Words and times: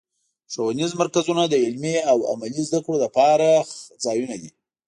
ښوونیز 0.51 0.91
مرکزونه 1.01 1.43
د 1.47 1.53
علمي 1.65 1.95
او 2.11 2.17
عملي 2.31 2.63
زدهکړو 2.69 2.97
لپاره 3.05 3.49
ځایونه 4.05 4.35
دي. 4.41 4.49